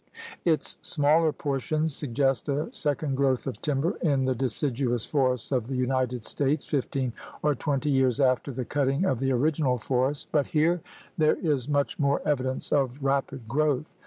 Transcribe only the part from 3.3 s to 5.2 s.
of timber in the deciduous